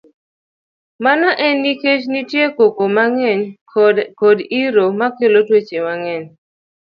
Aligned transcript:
Mano 1.03 1.29
en 1.45 1.55
nikech 1.63 2.03
nitie 2.13 2.45
koko 2.57 2.83
mang'eny 2.95 3.43
kod 4.19 4.37
iro 4.63 4.85
makelo 4.99 5.39
tuoche 5.47 5.77
mang'eny. 5.87 6.25